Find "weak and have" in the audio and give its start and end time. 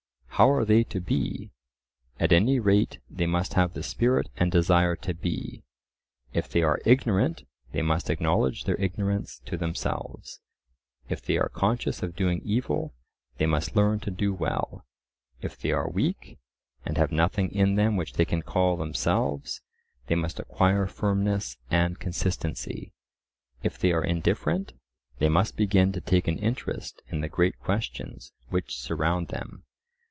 15.87-17.11